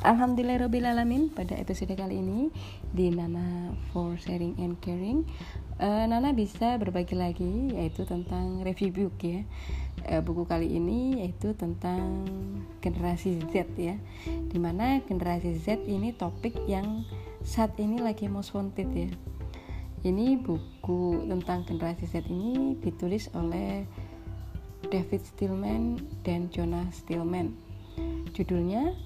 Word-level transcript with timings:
Alhamdulillahirobbilalamin 0.00 1.28
pada 1.28 1.60
episode 1.60 1.92
kali 1.92 2.24
ini 2.24 2.48
di 2.88 3.12
Nana 3.12 3.68
for 3.92 4.16
Sharing 4.16 4.56
and 4.56 4.80
Caring. 4.80 5.28
Uh, 5.76 6.08
Nana 6.08 6.32
bisa 6.32 6.80
berbagi 6.80 7.12
lagi 7.12 7.76
yaitu 7.76 8.08
tentang 8.08 8.64
review 8.64 8.88
book 8.96 9.20
ya. 9.20 9.44
Uh, 10.08 10.24
buku 10.24 10.48
kali 10.48 10.72
ini 10.72 11.20
yaitu 11.20 11.52
tentang 11.52 12.24
generasi 12.80 13.44
Z 13.52 13.76
ya 13.76 14.00
di 14.24 14.56
mana 14.56 15.04
generasi 15.04 15.60
Z 15.60 15.84
ini 15.84 16.16
topik 16.16 16.56
yang 16.64 17.04
saat 17.44 17.76
ini 17.76 18.00
lagi 18.00 18.24
most 18.24 18.56
wanted 18.56 18.88
ya. 18.96 19.12
Ini 20.00 20.40
buku 20.40 21.28
tentang 21.28 21.68
generasi 21.68 22.08
Z 22.08 22.24
ini 22.24 22.72
ditulis 22.80 23.28
oleh 23.36 23.84
David 24.88 25.28
Stillman 25.28 26.00
dan 26.24 26.48
Jonah 26.48 26.88
Stillman. 26.88 27.52
Judulnya 28.32 28.96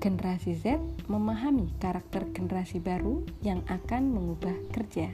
generasi 0.00 0.56
Z 0.56 0.80
memahami 1.08 1.72
karakter 1.80 2.28
generasi 2.32 2.80
baru 2.80 3.24
yang 3.40 3.64
akan 3.68 4.12
mengubah 4.12 4.52
kerja. 4.72 5.08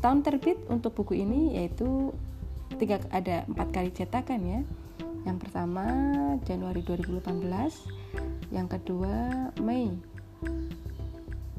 Tahun 0.00 0.20
terbit 0.24 0.60
untuk 0.72 0.96
buku 0.96 1.20
ini 1.20 1.60
yaitu 1.60 2.12
tiga 2.76 3.00
ada 3.12 3.44
empat 3.48 3.68
kali 3.72 3.90
cetakan 3.92 4.42
ya. 4.44 4.60
Yang 5.26 5.48
pertama 5.48 5.84
Januari 6.46 6.86
2018, 6.86 7.42
yang 8.54 8.70
kedua 8.70 9.50
Mei 9.58 9.90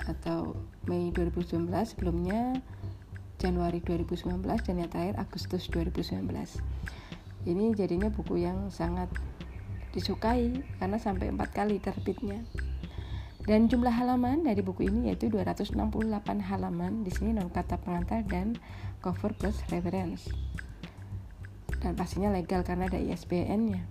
atau 0.07 0.55
Mei 0.87 1.11
2019, 1.11 1.67
sebelumnya 1.83 2.55
Januari 3.37 3.83
2019 3.83 4.41
dan 4.41 4.75
yang 4.81 4.89
terakhir 4.89 5.15
Agustus 5.21 5.69
2019. 5.69 6.25
Ini 7.45 7.65
jadinya 7.77 8.09
buku 8.09 8.41
yang 8.41 8.71
sangat 8.73 9.11
disukai 9.95 10.63
karena 10.79 10.97
sampai 10.99 11.31
empat 11.31 11.53
kali 11.53 11.79
terbitnya. 11.79 12.43
Dan 13.47 13.71
jumlah 13.71 13.95
halaman 13.95 14.43
dari 14.43 14.59
buku 14.59 14.91
ini 14.91 15.07
yaitu 15.07 15.31
268 15.31 15.79
halaman. 16.51 17.07
Di 17.07 17.15
sini 17.15 17.31
non 17.31 17.47
kata 17.47 17.79
pengantar 17.79 18.27
dan 18.27 18.59
cover 18.99 19.31
plus 19.31 19.63
reference. 19.71 20.27
Dan 21.79 21.95
pastinya 21.95 22.27
legal 22.27 22.67
karena 22.67 22.91
ada 22.91 22.99
ISBN-nya. 22.99 23.87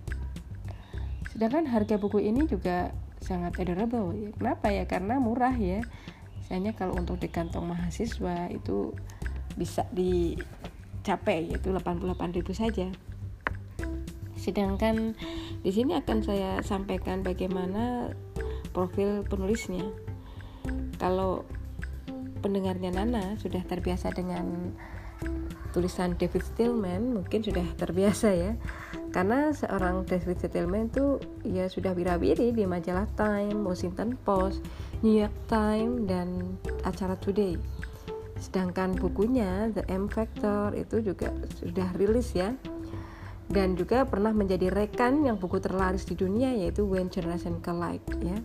Sedangkan 1.33 1.65
harga 1.73 1.97
buku 1.97 2.21
ini 2.21 2.45
juga 2.45 2.93
sangat 3.17 3.57
adorable. 3.57 4.13
Kenapa 4.37 4.69
ya? 4.69 4.85
Karena 4.85 5.17
murah 5.17 5.57
ya. 5.57 5.81
Misalnya 6.37 6.77
kalau 6.77 6.93
untuk 6.93 7.17
di 7.17 7.27
kantong 7.27 7.65
mahasiswa 7.65 8.53
itu 8.53 8.93
bisa 9.57 9.89
dicapai 9.89 11.49
yaitu 11.49 11.73
88.000 11.73 12.53
saja. 12.53 12.87
Sedangkan 14.47 15.11
di 15.59 15.71
sini 15.75 15.99
akan 15.99 16.23
saya 16.23 16.63
sampaikan 16.63 17.19
bagaimana 17.19 18.15
profil 18.71 19.27
penulisnya. 19.27 19.83
Kalau 20.95 21.43
pendengarnya 22.39 22.95
Nana 22.95 23.35
sudah 23.43 23.59
terbiasa 23.67 24.15
dengan 24.15 24.71
tulisan 25.75 26.15
David 26.15 26.47
Stillman, 26.47 27.19
mungkin 27.19 27.43
sudah 27.43 27.67
terbiasa 27.75 28.31
ya. 28.31 28.55
Karena 29.11 29.51
seorang 29.51 30.07
David 30.07 30.39
Stillman 30.39 30.87
itu 30.95 31.19
ya 31.43 31.67
sudah 31.67 31.91
wirawiri 31.91 32.55
di 32.55 32.63
majalah 32.63 33.03
Time, 33.19 33.67
Washington 33.67 34.15
Post, 34.23 34.63
New 35.03 35.11
York 35.11 35.35
Times 35.51 36.07
dan 36.07 36.55
acara 36.87 37.19
Today. 37.19 37.59
Sedangkan 38.39 38.95
bukunya 38.95 39.67
The 39.75 39.83
M 39.91 40.07
Factor 40.07 40.71
itu 40.71 41.03
juga 41.03 41.35
sudah 41.59 41.91
rilis 41.99 42.31
ya 42.31 42.55
dan 43.47 43.79
juga 43.79 44.03
pernah 44.03 44.35
menjadi 44.35 44.67
rekan 44.67 45.23
yang 45.23 45.39
buku 45.39 45.63
terlaris 45.63 46.03
di 46.03 46.19
dunia 46.19 46.51
yaitu 46.51 46.83
When 46.83 47.07
Generation 47.07 47.63
Collide 47.63 48.03
ya. 48.19 48.37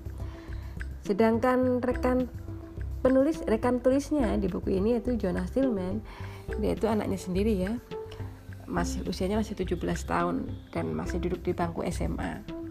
Sedangkan 1.02 1.82
rekan 1.82 2.30
penulis 3.02 3.42
rekan 3.42 3.82
tulisnya 3.82 4.38
di 4.38 4.46
buku 4.46 4.78
ini 4.78 4.94
yaitu 4.94 5.18
Jonah 5.18 5.46
Stillman 5.50 5.98
dia 6.62 6.78
itu 6.78 6.86
anaknya 6.86 7.18
sendiri 7.18 7.54
ya. 7.58 7.72
Masih 8.70 9.02
usianya 9.04 9.42
masih 9.42 9.58
17 9.58 9.82
tahun 10.06 10.48
dan 10.70 10.94
masih 10.94 11.18
duduk 11.18 11.42
di 11.42 11.52
bangku 11.52 11.82
SMA 11.90 12.62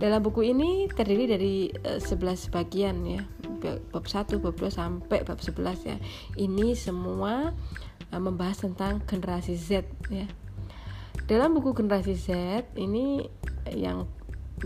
dalam 0.00 0.24
buku 0.24 0.48
ini 0.48 0.88
terdiri 0.88 1.24
dari 1.28 1.54
uh, 1.84 2.00
eh, 2.00 2.00
11 2.00 2.56
bagian 2.56 2.96
ya. 3.04 3.22
Bab 3.92 4.08
1, 4.08 4.40
bab 4.40 4.56
2 4.56 4.72
sampai 4.72 5.20
bab 5.20 5.36
11 5.36 5.84
ya. 5.84 6.00
Ini 6.40 6.72
semua 6.72 7.52
uh, 8.08 8.20
membahas 8.20 8.64
tentang 8.64 9.04
generasi 9.04 9.52
Z 9.60 9.84
ya 10.08 10.24
dalam 11.30 11.54
buku 11.54 11.78
generasi 11.78 12.18
Z 12.18 12.28
ini 12.74 13.22
yang 13.70 14.10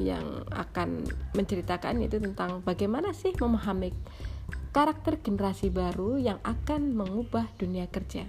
yang 0.01 0.49
akan 0.49 1.05
menceritakan 1.37 2.01
itu 2.01 2.17
tentang 2.17 2.65
bagaimana 2.65 3.13
sih 3.13 3.37
memahami 3.37 3.93
karakter 4.73 5.21
generasi 5.21 5.69
baru 5.69 6.17
yang 6.17 6.41
akan 6.41 6.97
mengubah 6.97 7.53
dunia 7.61 7.85
kerja. 7.93 8.25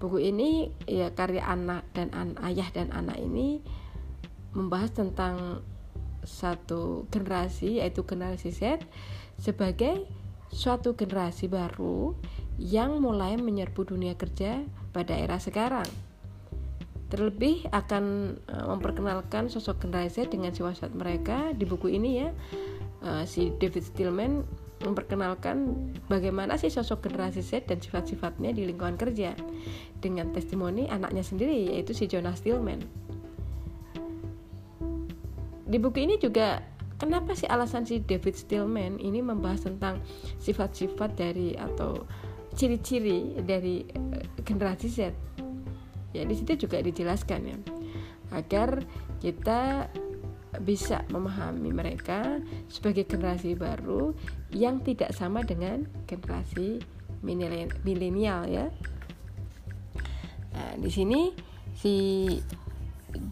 Buku 0.00 0.24
ini 0.24 0.72
ya 0.88 1.12
karya 1.12 1.44
anak 1.44 1.84
dan 1.92 2.16
an, 2.16 2.32
ayah 2.40 2.72
dan 2.72 2.88
anak 2.96 3.20
ini 3.20 3.60
membahas 4.56 4.96
tentang 4.96 5.60
satu 6.24 7.04
generasi 7.12 7.84
yaitu 7.84 8.08
generasi 8.08 8.56
Z 8.56 8.80
sebagai 9.36 10.08
suatu 10.48 10.96
generasi 10.96 11.44
baru 11.52 12.16
yang 12.56 13.04
mulai 13.04 13.36
menyerbu 13.36 13.84
dunia 13.84 14.16
kerja 14.16 14.64
pada 14.96 15.12
era 15.12 15.36
sekarang 15.36 15.86
Terlebih 17.06 17.70
akan 17.70 18.34
uh, 18.50 18.66
memperkenalkan 18.74 19.46
sosok 19.46 19.86
generasi 19.86 20.26
dengan 20.26 20.50
sifat 20.50 20.90
mereka 20.90 21.54
di 21.54 21.62
buku 21.62 21.94
ini 21.94 22.26
ya. 22.26 22.30
Uh, 22.98 23.22
si 23.22 23.54
David 23.62 23.86
Stillman 23.86 24.42
memperkenalkan 24.82 25.72
bagaimana 26.10 26.60
sih 26.60 26.68
sosok 26.68 27.08
generasi 27.08 27.40
Z 27.40 27.70
dan 27.70 27.80
sifat-sifatnya 27.80 28.52
di 28.52 28.68
lingkungan 28.68 28.98
kerja 29.00 29.32
dengan 30.02 30.34
testimoni 30.36 30.90
anaknya 30.90 31.24
sendiri 31.24 31.72
yaitu 31.72 31.96
si 31.96 32.10
Jonah 32.10 32.34
Stillman. 32.36 32.82
Di 35.66 35.78
buku 35.78 36.04
ini 36.04 36.20
juga 36.20 36.60
kenapa 37.00 37.32
sih 37.38 37.48
alasan 37.48 37.88
si 37.88 38.02
David 38.02 38.34
Stillman 38.34 39.00
ini 39.00 39.22
membahas 39.24 39.64
tentang 39.64 40.02
sifat-sifat 40.42 41.16
dari 41.16 41.56
atau 41.56 42.04
ciri-ciri 42.52 43.38
dari 43.46 43.86
uh, 43.94 44.42
generasi 44.44 44.88
Z 44.90 45.00
ya 46.14 46.22
di 46.22 46.34
situ 46.34 46.66
juga 46.66 46.82
dijelaskan 46.82 47.40
ya 47.46 47.58
agar 48.34 48.82
kita 49.22 49.90
bisa 50.62 51.04
memahami 51.12 51.68
mereka 51.72 52.40
sebagai 52.72 53.04
generasi 53.04 53.52
baru 53.58 54.16
yang 54.54 54.80
tidak 54.80 55.12
sama 55.12 55.44
dengan 55.44 55.84
generasi 56.08 56.80
milenial 57.84 58.48
ya. 58.48 58.72
Nah, 60.56 60.72
di 60.80 60.88
sini 60.88 61.36
si 61.76 61.94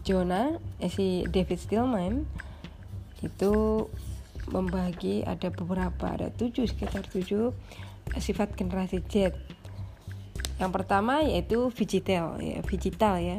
Jonah, 0.05 0.61
eh, 0.77 0.91
si 0.91 1.25
David 1.25 1.57
Stillman 1.57 2.13
itu 3.25 3.85
membagi 4.53 5.25
ada 5.25 5.49
beberapa 5.49 6.13
ada 6.13 6.29
tujuh 6.29 6.69
sekitar 6.69 7.09
tujuh 7.09 7.49
sifat 8.21 8.53
generasi 8.53 9.01
Z 9.09 9.33
yang 10.55 10.71
pertama 10.71 11.19
yaitu 11.19 11.67
digital 11.75 12.39
ya, 12.39 12.63
digital 12.63 13.19
ya. 13.19 13.37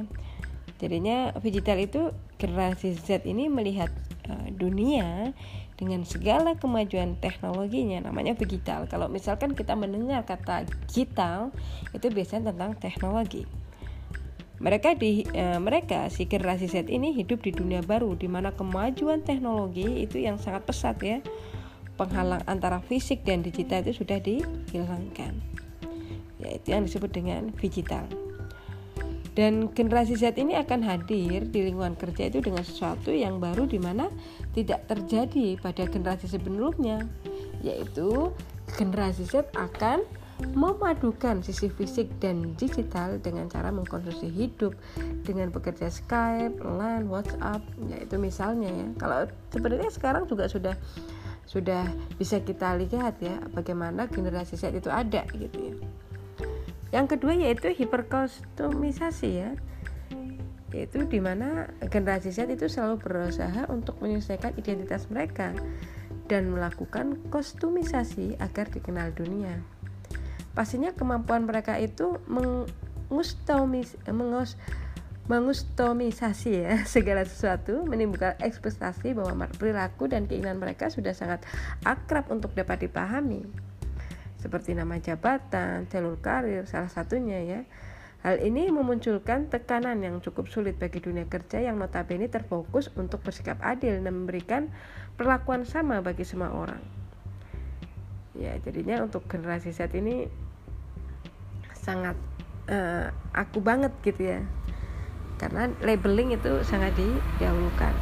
Jadinya 0.76 1.32
digital 1.40 1.80
itu 1.80 2.12
generasi 2.36 2.92
Z 2.92 3.24
ini 3.24 3.48
melihat 3.48 3.88
uh, 4.28 4.48
dunia 4.52 5.32
dengan 5.80 6.04
segala 6.04 6.56
kemajuan 6.60 7.16
teknologinya 7.16 8.04
namanya 8.04 8.36
digital. 8.36 8.84
Kalau 8.84 9.08
misalkan 9.08 9.56
kita 9.56 9.72
mendengar 9.72 10.28
kata 10.28 10.68
digital 10.68 11.52
itu 11.96 12.12
biasanya 12.12 12.52
tentang 12.52 12.76
teknologi. 12.76 13.48
Mereka 14.60 15.00
di 15.00 15.24
uh, 15.32 15.56
mereka 15.60 16.12
si 16.12 16.28
generasi 16.28 16.68
Z 16.68 16.92
ini 16.92 17.16
hidup 17.16 17.40
di 17.40 17.56
dunia 17.56 17.80
baru 17.80 18.12
di 18.12 18.28
mana 18.28 18.52
kemajuan 18.52 19.24
teknologi 19.24 20.04
itu 20.04 20.20
yang 20.20 20.36
sangat 20.36 20.68
pesat 20.68 21.00
ya. 21.00 21.24
Penghalang 21.96 22.44
antara 22.44 22.84
fisik 22.84 23.24
dan 23.24 23.40
digital 23.40 23.80
itu 23.80 24.04
sudah 24.04 24.20
dihilangkan 24.20 25.64
yaitu 26.40 26.72
yang 26.76 26.84
disebut 26.84 27.10
dengan 27.12 27.52
digital. 27.60 28.04
Dan 29.36 29.68
generasi 29.76 30.16
Z 30.16 30.40
ini 30.40 30.56
akan 30.56 30.80
hadir 30.80 31.44
di 31.44 31.60
lingkungan 31.68 31.92
kerja 31.92 32.32
itu 32.32 32.40
dengan 32.40 32.64
sesuatu 32.64 33.12
yang 33.12 33.36
baru 33.36 33.68
di 33.68 33.76
mana 33.76 34.08
tidak 34.56 34.88
terjadi 34.88 35.60
pada 35.60 35.84
generasi 35.84 36.24
sebelumnya, 36.24 37.04
yaitu 37.60 38.32
generasi 38.80 39.28
Z 39.28 39.52
akan 39.52 40.00
memadukan 40.56 41.40
sisi 41.44 41.68
fisik 41.68 42.08
dan 42.20 42.56
digital 42.56 43.20
dengan 43.20 43.48
cara 43.48 43.68
mengkonsumsi 43.72 44.28
hidup 44.28 44.72
dengan 45.24 45.52
bekerja 45.52 45.88
Skype, 45.88 46.60
LAN, 46.60 47.08
WhatsApp, 47.08 47.60
yaitu 47.92 48.16
misalnya 48.16 48.72
ya. 48.72 48.88
Kalau 48.96 49.28
sebenarnya 49.52 49.92
sekarang 49.92 50.24
juga 50.28 50.48
sudah 50.48 50.76
sudah 51.44 51.88
bisa 52.16 52.42
kita 52.42 52.74
lihat 52.74 53.22
ya 53.22 53.36
bagaimana 53.52 54.08
generasi 54.08 54.56
Z 54.56 54.72
itu 54.72 54.88
ada 54.88 55.28
gitu 55.36 55.72
ya. 55.72 55.76
Yang 56.94 57.16
kedua 57.16 57.32
yaitu 57.34 57.70
hiperkostumisasi 57.72 59.30
ya. 59.32 59.52
yaitu 60.74 61.06
di 61.08 61.22
mana 61.22 61.70
generasi 61.88 62.34
Z 62.34 62.52
itu 62.52 62.66
selalu 62.68 63.00
berusaha 63.00 63.64
untuk 63.70 63.96
menyesuaikan 64.02 64.52
identitas 64.60 65.08
mereka 65.08 65.54
dan 66.26 66.52
melakukan 66.52 67.22
kostumisasi 67.30 68.36
agar 68.42 68.68
dikenal 68.68 69.14
dunia. 69.14 69.62
Pastinya 70.52 70.92
kemampuan 70.92 71.46
mereka 71.46 71.78
itu 71.78 72.18
mengustomis, 72.26 73.94
mengus, 74.10 74.58
mengustomisasi 75.30 76.50
ya 76.66 76.74
segala 76.98 77.26
sesuatu 77.26 77.86
menimbulkan 77.86 78.38
ekspektasi 78.42 79.14
bahwa 79.14 79.46
perilaku 79.58 80.10
dan 80.10 80.26
keinginan 80.26 80.58
mereka 80.62 80.90
sudah 80.90 81.14
sangat 81.14 81.42
akrab 81.82 82.30
untuk 82.30 82.54
dapat 82.54 82.86
dipahami 82.86 83.65
seperti 84.46 84.78
nama 84.78 85.02
jabatan, 85.02 85.90
jalur 85.90 86.22
karir 86.22 86.70
salah 86.70 86.86
satunya 86.86 87.42
ya 87.42 87.60
Hal 88.26 88.42
ini 88.42 88.74
memunculkan 88.74 89.46
tekanan 89.46 90.02
yang 90.02 90.18
cukup 90.18 90.50
sulit 90.50 90.74
bagi 90.82 90.98
dunia 90.98 91.30
kerja 91.30 91.62
yang 91.62 91.78
notabene 91.78 92.26
terfokus 92.26 92.90
untuk 92.98 93.22
bersikap 93.22 93.54
adil 93.62 94.02
dan 94.02 94.10
memberikan 94.10 94.66
perlakuan 95.14 95.62
sama 95.62 96.02
bagi 96.02 96.26
semua 96.26 96.50
orang. 96.50 96.82
Ya, 98.34 98.58
jadinya 98.66 99.06
untuk 99.06 99.30
generasi 99.30 99.70
Z 99.70 99.94
ini 99.94 100.26
sangat 101.70 102.18
uh, 102.66 103.14
aku 103.30 103.62
banget 103.62 103.94
gitu 104.02 104.26
ya. 104.26 104.42
Karena 105.38 105.70
labeling 105.78 106.34
itu 106.34 106.66
sangat 106.66 106.98
didahulukan. 106.98 107.94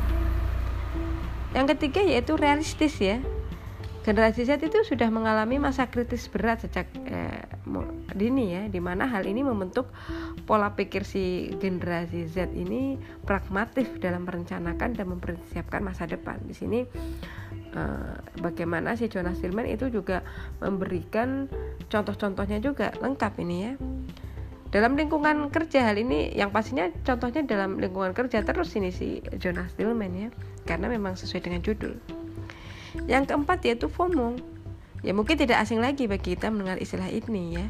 Yang 1.52 1.66
ketiga 1.76 2.00
yaitu 2.00 2.32
realistis 2.40 2.96
ya. 2.96 3.20
Generasi 4.04 4.44
Z 4.44 4.60
itu 4.60 4.84
sudah 4.84 5.08
mengalami 5.08 5.56
masa 5.56 5.88
kritis 5.88 6.28
berat 6.28 6.60
sejak 6.60 6.84
eh, 7.08 7.40
dini 8.12 8.52
ya, 8.52 8.68
di 8.68 8.76
mana 8.76 9.08
hal 9.08 9.24
ini 9.24 9.40
membentuk 9.40 9.88
pola 10.44 10.76
pikir 10.76 11.08
si 11.08 11.48
generasi 11.56 12.28
Z 12.28 12.52
ini 12.52 13.00
pragmatif 13.24 13.88
dalam 14.04 14.28
merencanakan 14.28 14.92
dan 14.92 15.08
mempersiapkan 15.08 15.80
masa 15.80 16.04
depan. 16.04 16.36
Di 16.44 16.52
sini 16.52 16.84
eh, 17.72 18.16
bagaimana 18.44 18.92
si 18.92 19.08
Jonas 19.08 19.40
Stillman 19.40 19.64
itu 19.72 19.88
juga 19.88 20.20
memberikan 20.60 21.48
contoh-contohnya 21.88 22.60
juga 22.60 22.92
lengkap 23.00 23.40
ini 23.40 23.56
ya. 23.56 23.72
Dalam 24.68 25.00
lingkungan 25.00 25.48
kerja 25.48 25.80
hal 25.80 25.96
ini 25.96 26.28
yang 26.36 26.52
pastinya 26.52 26.92
contohnya 27.08 27.40
dalam 27.40 27.80
lingkungan 27.80 28.12
kerja 28.12 28.44
terus 28.44 28.68
ini 28.76 28.92
si 28.92 29.24
Jonas 29.40 29.72
Stillman 29.72 30.12
ya, 30.12 30.28
karena 30.68 30.92
memang 30.92 31.16
sesuai 31.16 31.40
dengan 31.40 31.64
judul. 31.64 32.23
Yang 33.04 33.34
keempat 33.34 33.58
yaitu 33.66 33.90
FOMO. 33.90 34.38
Ya 35.04 35.12
mungkin 35.12 35.36
tidak 35.36 35.60
asing 35.60 35.84
lagi 35.84 36.08
bagi 36.08 36.32
kita 36.32 36.48
mendengar 36.48 36.80
istilah 36.80 37.10
ini 37.12 37.60
ya. 37.60 37.66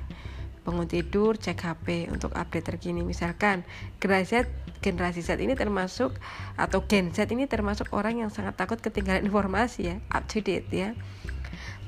Bangun 0.64 0.88
tidur, 0.88 1.36
cek 1.36 1.60
HP 1.60 2.08
untuk 2.08 2.32
update 2.32 2.72
terkini. 2.72 3.02
Misalkan 3.02 3.66
generasi 3.98 4.46
generasi 4.80 5.24
Z 5.24 5.40
ini 5.40 5.56
termasuk 5.56 6.14
atau 6.54 6.84
Gen 6.86 7.10
Z 7.10 7.28
ini 7.32 7.48
termasuk 7.48 7.90
orang 7.96 8.22
yang 8.22 8.30
sangat 8.30 8.54
takut 8.54 8.78
ketinggalan 8.78 9.24
informasi 9.28 9.80
ya, 9.92 9.96
up 10.12 10.24
to 10.30 10.44
date 10.44 10.70
ya. 10.70 10.94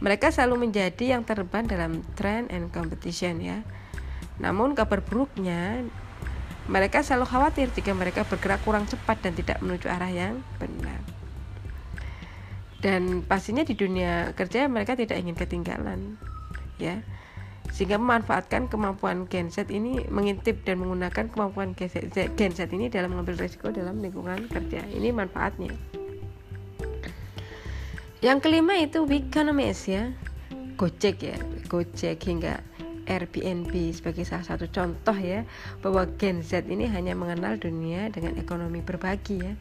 Mereka 0.02 0.28
selalu 0.28 0.68
menjadi 0.68 1.16
yang 1.16 1.24
terban 1.24 1.64
dalam 1.64 2.04
trend 2.18 2.52
and 2.52 2.68
competition 2.74 3.40
ya. 3.40 3.64
Namun 4.36 4.76
kabar 4.76 5.00
buruknya 5.00 5.86
mereka 6.66 7.00
selalu 7.00 7.30
khawatir 7.30 7.70
jika 7.72 7.94
mereka 7.94 8.26
bergerak 8.26 8.60
kurang 8.66 8.84
cepat 8.90 9.22
dan 9.22 9.32
tidak 9.38 9.62
menuju 9.62 9.86
arah 9.86 10.10
yang 10.10 10.42
benar 10.58 11.15
dan 12.84 13.24
pastinya 13.24 13.64
di 13.64 13.72
dunia 13.72 14.36
kerja 14.36 14.68
mereka 14.68 14.92
tidak 14.92 15.16
ingin 15.16 15.36
ketinggalan 15.36 16.20
ya. 16.76 17.00
Sehingga 17.72 17.98
memanfaatkan 17.98 18.70
kemampuan 18.70 19.26
Gen 19.26 19.50
Z 19.50 19.68
ini 19.74 20.06
mengintip 20.08 20.62
dan 20.64 20.80
menggunakan 20.80 21.28
kemampuan 21.28 21.74
Gen 21.76 22.52
Z 22.54 22.60
ini 22.72 22.86
dalam 22.88 23.12
mengambil 23.12 23.36
risiko 23.42 23.74
dalam 23.74 24.00
lingkungan 24.00 24.48
kerja. 24.48 24.86
Ini 24.86 25.10
manfaatnya. 25.10 25.74
Yang 28.24 28.38
kelima 28.48 28.80
itu 28.80 29.04
Wikonomis 29.04 29.90
ya. 29.90 30.14
Gojek 30.78 31.16
ya. 31.20 31.36
Gojek 31.68 32.22
hingga 32.22 32.62
Airbnb 33.06 33.70
sebagai 33.94 34.26
salah 34.26 34.46
satu 34.46 34.66
contoh 34.70 35.14
ya 35.14 35.46
bahwa 35.82 36.06
Gen 36.18 36.42
Z 36.42 36.66
ini 36.66 36.90
hanya 36.90 37.14
mengenal 37.14 37.58
dunia 37.58 38.10
dengan 38.10 38.34
ekonomi 38.34 38.82
berbagi 38.82 39.36
ya 39.42 39.54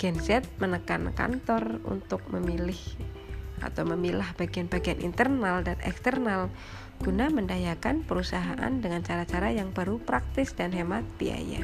Gen 0.00 0.16
Z 0.16 0.48
menekan 0.56 1.12
kantor 1.12 1.76
untuk 1.84 2.24
memilih 2.32 2.80
atau 3.60 3.84
memilah 3.84 4.32
bagian-bagian 4.40 5.04
internal 5.04 5.60
dan 5.60 5.76
eksternal 5.84 6.48
guna 7.04 7.28
mendayakan 7.28 8.00
perusahaan 8.08 8.72
dengan 8.80 9.04
cara-cara 9.04 9.52
yang 9.52 9.76
baru 9.76 10.00
praktis 10.00 10.56
dan 10.56 10.72
hemat 10.72 11.04
biaya. 11.20 11.60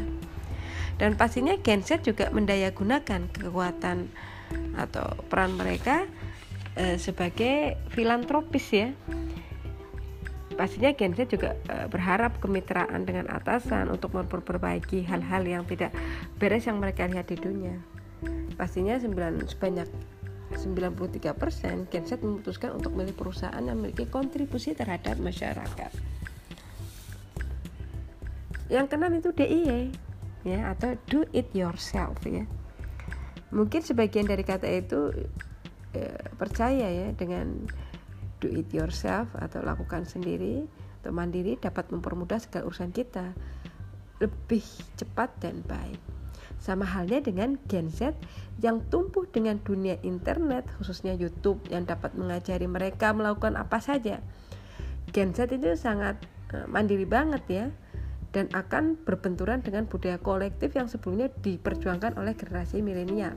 Dan 1.01 1.17
pastinya 1.17 1.57
Gen 1.65 1.81
Z 1.81 2.05
juga 2.05 2.29
mendaya 2.29 2.77
gunakan 2.77 3.25
kekuatan 3.33 4.13
atau 4.77 5.17
peran 5.33 5.57
mereka 5.57 6.05
e, 6.77 7.01
sebagai 7.01 7.81
filantropis 7.97 8.67
ya. 8.69 8.89
Pastinya 10.61 10.93
Gen 10.93 11.17
Z 11.17 11.33
juga 11.33 11.57
e, 11.73 11.89
berharap 11.89 12.37
kemitraan 12.41 13.09
dengan 13.09 13.33
atasan 13.33 13.89
untuk 13.89 14.13
memperbaiki 14.13 15.09
hal-hal 15.09 15.41
yang 15.49 15.65
tidak 15.65 15.97
beres 16.37 16.69
yang 16.69 16.77
mereka 16.81 17.09
lihat 17.09 17.33
di 17.33 17.41
dunia 17.41 17.96
pastinya 18.57 18.97
9, 18.97 19.53
sebanyak 19.53 19.89
93% 20.57 21.91
Gen 21.91 22.05
Z 22.07 22.23
memutuskan 22.23 22.79
untuk 22.79 22.95
memilih 22.95 23.19
perusahaan 23.19 23.61
yang 23.61 23.77
memiliki 23.83 24.07
kontribusi 24.07 24.73
terhadap 24.73 25.19
masyarakat. 25.19 25.91
Yang 28.71 28.87
keenam 28.91 29.13
itu 29.15 29.31
DIY 29.31 29.83
ya 30.47 30.71
atau 30.75 30.95
do 31.11 31.27
it 31.35 31.51
yourself 31.51 32.19
ya. 32.23 32.47
Mungkin 33.51 33.83
sebagian 33.83 34.27
dari 34.27 34.43
kata 34.47 34.67
itu 34.71 35.11
eh, 35.95 36.23
percaya 36.39 36.87
ya 36.87 37.09
dengan 37.15 37.67
do 38.39 38.47
it 38.51 38.71
yourself 38.71 39.31
atau 39.39 39.63
lakukan 39.63 40.07
sendiri 40.07 40.67
atau 41.03 41.11
mandiri 41.11 41.59
dapat 41.59 41.91
mempermudah 41.91 42.39
segala 42.43 42.71
urusan 42.71 42.95
kita 42.95 43.35
lebih 44.23 44.63
cepat 44.97 45.31
dan 45.43 45.63
baik. 45.67 46.16
Sama 46.57 46.89
halnya 46.89 47.23
dengan 47.23 47.61
Gen 47.69 47.93
Z 47.93 48.17
yang 48.65 48.81
tumbuh 48.89 49.29
dengan 49.29 49.61
dunia 49.61 50.01
internet, 50.01 50.65
khususnya 50.81 51.13
YouTube 51.13 51.61
yang 51.69 51.85
dapat 51.85 52.17
mengajari 52.17 52.65
mereka 52.65 53.13
melakukan 53.13 53.55
apa 53.61 53.79
saja. 53.79 54.25
Gen 55.13 55.37
Z 55.37 55.53
itu 55.53 55.77
sangat 55.79 56.19
uh, 56.57 56.67
mandiri 56.67 57.05
banget 57.05 57.43
ya 57.47 57.67
dan 58.35 58.53
akan 58.53 59.01
berbenturan 59.01 59.65
dengan 59.65 59.89
budaya 59.89 60.21
kolektif 60.21 60.77
yang 60.77 60.91
sebelumnya 60.91 61.33
diperjuangkan 61.41 62.21
oleh 62.21 62.37
generasi 62.37 62.85
milenial. 62.85 63.33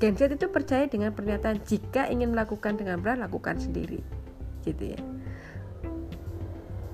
Gen 0.00 0.16
Z 0.16 0.32
itu 0.32 0.48
percaya 0.48 0.88
dengan 0.88 1.12
pernyataan 1.12 1.60
jika 1.64 2.08
ingin 2.08 2.32
melakukan 2.32 2.80
dengan 2.80 3.04
benar 3.04 3.20
lakukan 3.28 3.60
sendiri. 3.60 4.00
Gitu 4.64 4.96
ya. 4.96 5.00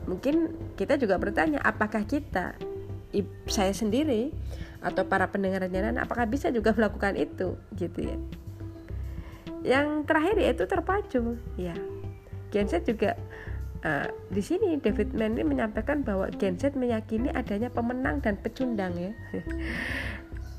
Mungkin 0.07 0.55
kita 0.79 0.99
juga 0.99 1.19
bertanya 1.19 1.59
apakah 1.67 2.07
kita 2.07 2.55
saya 3.49 3.73
sendiri 3.73 4.35
atau 4.85 5.03
para 5.09 5.27
pendengar 5.31 5.65
nyaran 5.67 5.99
apakah 5.99 6.29
bisa 6.29 6.53
juga 6.53 6.71
melakukan 6.77 7.17
itu? 7.17 7.59
Gitu 7.75 8.07
ya. 8.07 8.17
Yang 9.67 10.07
terakhir 10.07 10.37
yaitu 10.39 10.65
terpacu. 10.69 11.23
Ya. 11.59 11.75
Gen 12.55 12.71
Z 12.71 12.87
juga 12.87 13.19
uh, 13.83 14.07
di 14.31 14.43
sini 14.43 14.79
David 14.79 15.13
Mann 15.17 15.39
menyampaikan 15.39 16.07
bahwa 16.07 16.31
Gen 16.39 16.61
Z 16.61 16.79
meyakini 16.79 17.33
adanya 17.35 17.73
pemenang 17.73 18.23
dan 18.23 18.39
pecundang 18.39 18.95
ya. 18.95 19.13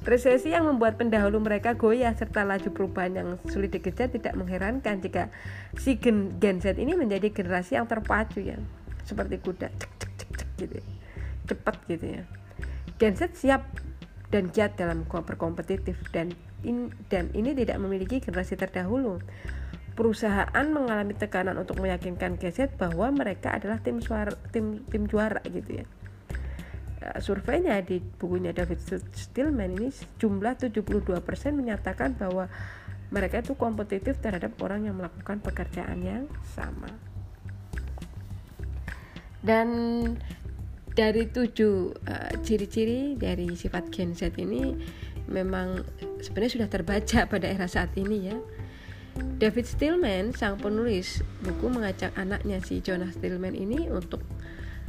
Resesi 0.08 0.56
yang 0.56 0.64
membuat 0.64 0.96
pendahulu 0.96 1.44
mereka 1.44 1.76
goyah 1.76 2.16
serta 2.16 2.48
laju 2.48 2.72
perubahan 2.72 3.12
yang 3.12 3.30
sulit 3.52 3.76
dikejar 3.76 4.08
tidak 4.08 4.40
mengherankan 4.40 5.04
jika 5.04 5.28
si 5.76 6.00
Gen, 6.00 6.40
Gen 6.40 6.64
Z 6.64 6.80
ini 6.80 6.96
menjadi 6.96 7.28
generasi 7.28 7.76
yang 7.76 7.92
terpacu 7.92 8.40
ya. 8.40 8.56
Seperti 9.04 9.40
kuda 9.40 9.68
cek 9.68 9.92
cek 10.00 10.12
cek 10.16 10.32
cek 10.40 10.50
gitu 10.64 10.76
ya. 10.80 10.97
Cepat 11.48 11.80
gitu 11.88 12.20
ya 12.20 12.24
Gen 12.98 13.14
Z 13.14 13.38
siap 13.38 13.64
dan 14.34 14.52
giat 14.52 14.76
dalam 14.76 15.08
berkompetitif 15.08 15.96
dan 16.12 16.34
in, 16.66 16.92
dan 17.08 17.30
ini 17.32 17.54
tidak 17.54 17.78
memiliki 17.80 18.20
generasi 18.20 18.60
terdahulu. 18.60 19.22
Perusahaan 19.98 20.66
mengalami 20.70 21.18
tekanan 21.18 21.58
untuk 21.58 21.82
meyakinkan 21.82 22.38
Gen 22.42 22.54
Z 22.54 22.74
bahwa 22.78 23.10
mereka 23.14 23.54
adalah 23.54 23.82
tim 23.82 24.02
suara, 24.02 24.34
tim 24.50 24.82
tim 24.90 25.06
juara 25.06 25.42
gitu 25.46 25.82
ya. 25.82 25.86
Uh, 26.98 27.22
surveinya 27.22 27.78
di 27.86 28.02
bukunya 28.02 28.50
David 28.50 28.82
Stillman 29.14 29.78
ini 29.78 29.94
jumlah 30.18 30.58
72% 30.58 31.06
menyatakan 31.54 32.18
bahwa 32.18 32.50
mereka 33.14 33.40
itu 33.40 33.54
kompetitif 33.56 34.20
terhadap 34.20 34.58
orang 34.60 34.90
yang 34.90 34.98
melakukan 34.98 35.40
pekerjaan 35.40 36.02
yang 36.04 36.26
sama. 36.58 36.90
Dan 39.46 39.70
dari 40.98 41.30
tujuh 41.30 41.94
uh, 42.10 42.34
ciri-ciri 42.42 43.14
dari 43.14 43.54
sifat 43.54 43.94
Gen 43.94 44.18
Z 44.18 44.34
ini 44.42 44.74
memang 45.30 45.86
sebenarnya 46.26 46.52
sudah 46.58 46.70
terbaca 46.74 47.20
pada 47.32 47.46
era 47.46 47.70
saat 47.70 47.94
ini 47.94 48.34
ya. 48.34 48.38
David 49.18 49.66
Stillman, 49.66 50.34
sang 50.34 50.62
penulis 50.62 51.26
buku 51.42 51.74
mengajak 51.74 52.14
anaknya 52.18 52.62
si 52.62 52.82
Jonas 52.86 53.18
Stillman 53.18 53.58
ini 53.58 53.90
untuk 53.90 54.22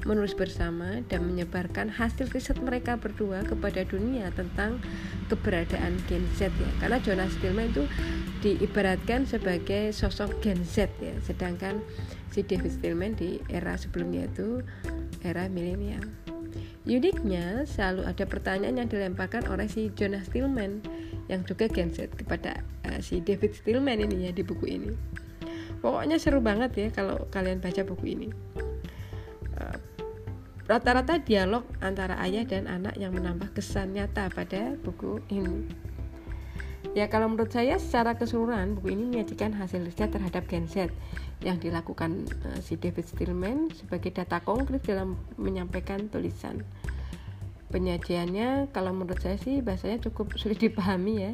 menulis 0.04 0.36
bersama 0.36 1.02
dan 1.10 1.26
menyebarkan 1.26 1.90
hasil 1.90 2.30
riset 2.30 2.60
mereka 2.62 2.94
berdua 2.94 3.42
kepada 3.42 3.82
dunia 3.82 4.30
tentang 4.30 4.78
keberadaan 5.26 5.98
Gen 6.06 6.22
Z 6.38 6.54
ya 6.54 6.70
karena 6.78 7.02
Jonas 7.02 7.34
Stillman 7.34 7.74
itu 7.74 7.84
diibaratkan 8.44 9.26
sebagai 9.26 9.90
sosok 9.90 10.38
Gen 10.38 10.62
Z 10.62 10.86
ya 11.02 11.18
sedangkan 11.26 11.82
si 12.30 12.46
David 12.46 12.78
Stillman 12.78 13.18
di 13.18 13.42
era 13.50 13.74
sebelumnya 13.74 14.30
itu 14.30 14.62
era 15.22 15.46
milenial. 15.50 16.04
Uniknya 16.88 17.68
selalu 17.68 18.08
ada 18.08 18.24
pertanyaan 18.24 18.80
yang 18.80 18.88
dilemparkan 18.88 19.44
oleh 19.52 19.68
si 19.68 19.92
Jonas 19.92 20.32
Stillman 20.32 20.80
yang 21.28 21.44
juga 21.44 21.68
Gen 21.68 21.92
Z 21.92 22.16
kepada 22.16 22.64
uh, 22.88 23.00
si 23.04 23.20
David 23.20 23.52
Stillman 23.52 24.00
ini 24.00 24.28
ya 24.28 24.32
di 24.32 24.40
buku 24.40 24.64
ini. 24.64 24.90
Pokoknya 25.84 26.16
seru 26.16 26.40
banget 26.40 26.72
ya 26.74 26.88
kalau 26.90 27.28
kalian 27.28 27.60
baca 27.60 27.84
buku 27.84 28.04
ini. 28.16 28.28
Uh, 29.60 29.78
rata-rata 30.64 31.20
dialog 31.20 31.68
antara 31.84 32.16
ayah 32.24 32.48
dan 32.48 32.64
anak 32.64 32.96
yang 32.96 33.12
menambah 33.12 33.52
kesan 33.52 33.92
nyata 33.92 34.32
pada 34.32 34.76
buku 34.80 35.20
ini 35.28 35.68
Ya 36.96 37.10
kalau 37.10 37.30
menurut 37.30 37.50
saya 37.50 37.76
secara 37.78 38.14
keseluruhan 38.14 38.78
buku 38.78 38.94
ini 38.94 39.04
menyajikan 39.06 39.54
hasil 39.54 39.82
riset 39.82 40.14
terhadap 40.14 40.46
Gen 40.46 40.66
Z 40.66 40.90
yang 41.42 41.58
dilakukan 41.58 42.26
uh, 42.46 42.58
si 42.58 42.74
David 42.78 43.06
Stillman 43.06 43.70
sebagai 43.74 44.14
data 44.14 44.42
konkret 44.42 44.82
dalam 44.86 45.18
menyampaikan 45.38 46.10
tulisan. 46.10 46.62
Penyajiannya 47.68 48.72
kalau 48.72 48.96
menurut 48.96 49.20
saya 49.20 49.36
sih 49.36 49.60
bahasanya 49.60 50.00
cukup 50.10 50.34
sulit 50.40 50.58
dipahami 50.58 51.14
ya. 51.28 51.32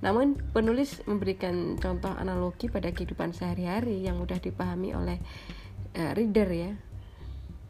Namun 0.00 0.36
penulis 0.52 1.02
memberikan 1.08 1.80
contoh 1.80 2.12
analogi 2.14 2.68
pada 2.68 2.92
kehidupan 2.92 3.32
sehari-hari 3.32 4.04
yang 4.04 4.20
mudah 4.20 4.38
dipahami 4.38 4.92
oleh 4.92 5.18
uh, 5.96 6.12
reader 6.14 6.48
ya 6.52 6.72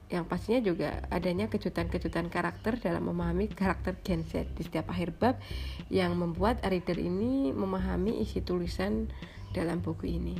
yang 0.06 0.22
pastinya 0.22 0.62
juga 0.62 1.02
adanya 1.10 1.50
kejutan-kejutan 1.50 2.30
karakter 2.30 2.78
dalam 2.78 3.10
memahami 3.10 3.50
karakter 3.50 3.98
Gen 4.06 4.22
Z 4.22 4.46
di 4.54 4.62
setiap 4.62 4.86
akhir 4.94 5.18
bab 5.18 5.42
yang 5.90 6.14
membuat 6.14 6.62
reader 6.62 6.94
ini 6.94 7.50
memahami 7.50 8.22
isi 8.22 8.38
tulisan 8.38 9.10
dalam 9.50 9.82
buku 9.82 10.06
ini. 10.06 10.38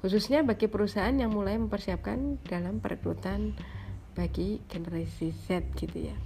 Khususnya 0.00 0.40
bagi 0.40 0.72
perusahaan 0.72 1.12
yang 1.12 1.30
mulai 1.30 1.60
mempersiapkan 1.60 2.40
dalam 2.48 2.80
perekrutan 2.80 3.52
bagi 4.16 4.64
generasi 4.72 5.36
Z 5.36 5.76
gitu 5.76 6.08
ya. 6.08 6.16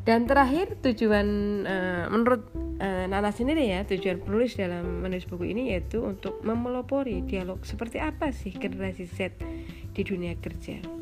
Dan 0.00 0.24
terakhir 0.24 0.80
tujuan 0.80 1.28
uh, 1.68 2.04
menurut 2.08 2.48
uh, 2.80 3.04
Nana 3.04 3.34
sendiri 3.34 3.68
ya 3.68 3.84
tujuan 3.84 4.22
penulis 4.24 4.56
dalam 4.56 5.04
menulis 5.04 5.28
buku 5.28 5.52
ini 5.52 5.76
yaitu 5.76 6.00
untuk 6.00 6.40
memelopori 6.40 7.20
dialog 7.28 7.60
seperti 7.68 8.00
apa 8.00 8.32
sih 8.32 8.56
generasi 8.56 9.04
Z 9.04 9.36
di 9.92 10.00
dunia 10.00 10.32
kerja 10.40 10.99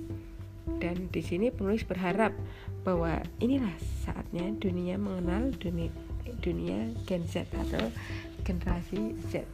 dan 0.78 1.10
di 1.10 1.22
sini 1.22 1.50
penulis 1.50 1.84
berharap 1.84 2.34
bahwa 2.82 3.20
inilah 3.42 3.74
saatnya 4.06 4.48
dunia 4.56 4.96
mengenal 4.96 5.52
dunia 5.58 5.90
dunia 6.38 6.94
Gen 7.04 7.26
Z 7.26 7.50
atau 7.52 7.90
generasi 8.46 9.18
Z 9.28 9.44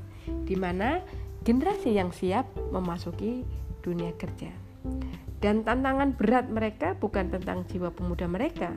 di 0.44 0.56
mana 0.56 1.00
generasi 1.44 1.96
yang 1.96 2.12
siap 2.12 2.48
memasuki 2.72 3.44
dunia 3.84 4.16
kerja. 4.16 4.48
Dan 5.44 5.60
tantangan 5.60 6.16
berat 6.16 6.48
mereka 6.48 6.96
bukan 6.96 7.28
tentang 7.28 7.68
jiwa 7.68 7.92
pemuda 7.92 8.24
mereka 8.24 8.72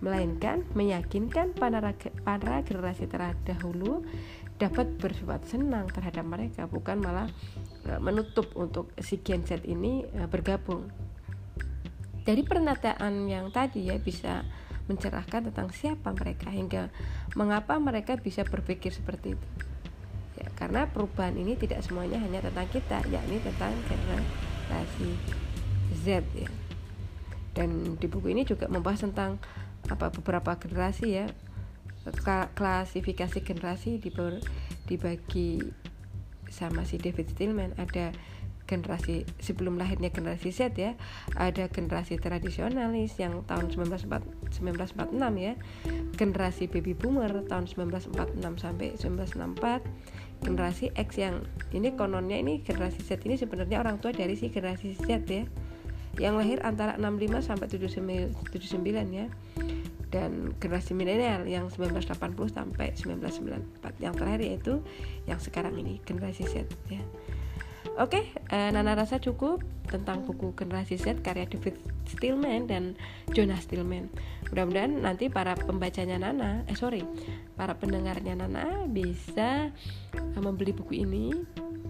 melainkan 0.00 0.64
meyakinkan 0.76 1.56
para, 1.56 1.80
para 2.24 2.60
generasi 2.64 3.08
terdahulu 3.08 4.04
dapat 4.56 4.88
bersifat 4.96 5.44
senang 5.48 5.88
terhadap 5.88 6.24
mereka 6.24 6.64
bukan 6.68 7.00
malah 7.00 7.28
e, 7.84 7.96
menutup 8.00 8.48
untuk 8.56 8.92
si 9.00 9.20
Gen 9.20 9.44
Z 9.44 9.64
ini 9.68 10.04
e, 10.04 10.20
bergabung 10.28 10.88
dari 12.26 12.42
pernyataan 12.42 13.30
yang 13.30 13.54
tadi 13.54 13.86
ya 13.86 13.96
bisa 14.02 14.42
mencerahkan 14.90 15.50
tentang 15.50 15.70
siapa 15.70 16.10
mereka 16.10 16.50
hingga 16.50 16.90
mengapa 17.38 17.78
mereka 17.78 18.18
bisa 18.18 18.42
berpikir 18.42 18.90
seperti 18.90 19.38
itu. 19.38 19.48
Ya, 20.36 20.50
karena 20.58 20.90
perubahan 20.90 21.38
ini 21.38 21.54
tidak 21.56 21.86
semuanya 21.86 22.20
hanya 22.20 22.42
tentang 22.42 22.68
kita, 22.68 22.98
yakni 23.08 23.38
tentang 23.40 23.72
generasi 23.86 25.10
Z 26.02 26.26
ya. 26.34 26.50
Dan 27.56 27.96
di 27.96 28.06
buku 28.10 28.34
ini 28.34 28.44
juga 28.44 28.68
membahas 28.68 29.06
tentang 29.06 29.40
apa 29.86 30.10
beberapa 30.10 30.58
generasi 30.58 31.14
ya 31.14 31.26
klasifikasi 32.54 33.42
generasi 33.42 33.98
dibagi 34.86 35.58
sama 36.46 36.86
si 36.86 37.02
David 37.02 37.34
Stillman 37.34 37.74
ada 37.74 38.14
generasi 38.66 39.22
sebelum 39.38 39.78
lahirnya 39.78 40.10
generasi 40.10 40.50
Z 40.50 40.74
ya 40.74 40.98
ada 41.38 41.70
generasi 41.70 42.18
tradisionalis 42.18 43.14
yang 43.16 43.46
tahun 43.46 43.70
1946 43.70 44.60
ya. 45.38 45.54
Generasi 46.18 46.66
baby 46.66 46.92
boomer 46.92 47.46
tahun 47.46 47.70
1946 47.70 48.42
sampai 48.58 48.98
1964 48.98 50.44
generasi 50.44 50.92
X 50.92 51.16
yang 51.16 51.40
ini 51.72 51.96
kononnya 51.96 52.36
ini 52.36 52.60
generasi 52.60 53.00
Z 53.00 53.24
ini 53.24 53.40
sebenarnya 53.40 53.80
orang 53.80 54.02
tua 54.02 54.12
dari 54.12 54.36
si 54.36 54.52
generasi 54.52 54.98
Z 54.98 55.24
ya 55.30 55.46
yang 56.16 56.36
lahir 56.40 56.64
antara 56.64 56.96
65 56.96 57.44
sampai 57.44 57.66
79, 57.68 58.32
79 58.52 59.12
ya. 59.12 59.28
Dan 60.06 60.54
generasi 60.62 60.94
milenial 60.94 61.44
yang 61.44 61.68
1980 61.68 62.08
sampai 62.48 62.94
1994 62.94 64.00
yang 64.00 64.14
terakhir 64.16 64.40
yaitu 64.40 64.74
yang 65.28 65.36
sekarang 65.42 65.76
ini 65.76 66.00
generasi 66.06 66.46
Z 66.46 66.64
ya 66.88 67.02
Oke, 67.96 68.20
okay, 68.20 68.24
eh, 68.52 68.68
Nana 68.76 68.92
rasa 68.92 69.16
cukup 69.16 69.64
tentang 69.88 70.28
buku 70.28 70.52
Generasi 70.52 71.00
Z 71.00 71.24
karya 71.24 71.48
David 71.48 71.80
Stillman 72.04 72.68
dan 72.68 72.92
Jonas 73.32 73.64
Stillman. 73.64 74.12
Mudah-mudahan 74.52 75.00
nanti 75.00 75.32
para 75.32 75.56
pembacanya 75.56 76.20
Nana, 76.20 76.60
eh 76.68 76.76
sorry, 76.76 77.08
para 77.56 77.72
pendengarnya 77.80 78.36
Nana 78.36 78.84
bisa 78.84 79.72
uh, 80.12 80.40
membeli 80.44 80.76
buku 80.76 81.08
ini 81.08 81.32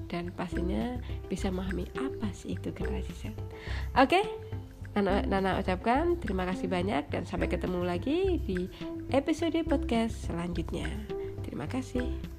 dan 0.07 0.31
pastinya 0.31 0.95
bisa 1.27 1.51
memahami 1.51 1.91
apa 1.99 2.31
sih 2.31 2.55
itu 2.55 2.71
Generasi 2.71 3.13
Z. 3.19 3.23
Oke, 3.99 4.23
okay? 4.23 4.25
Nana, 4.95 5.27
Nana 5.27 5.59
ucapkan 5.59 6.23
terima 6.23 6.47
kasih 6.47 6.71
banyak 6.71 7.11
dan 7.11 7.27
sampai 7.27 7.51
ketemu 7.51 7.83
lagi 7.83 8.39
di 8.47 8.71
episode 9.11 9.59
podcast 9.67 10.31
selanjutnya. 10.31 10.87
Terima 11.43 11.67
kasih. 11.67 12.36